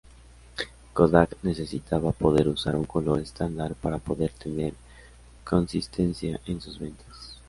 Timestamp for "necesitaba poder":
1.43-2.47